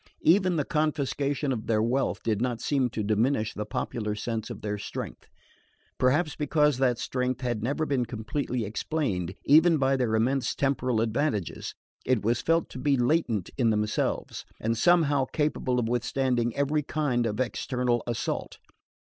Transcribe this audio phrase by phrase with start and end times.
[0.23, 4.61] Even the confiscation of their wealth did not seem to diminish the popular sense of
[4.63, 5.27] their strength.
[5.99, 11.75] Perhaps because that strength had never been completely explained, even by their immense temporal advantages,
[12.03, 17.27] it was felt to be latent in themselves, and somehow capable of withstanding every kind
[17.27, 18.57] of external assault.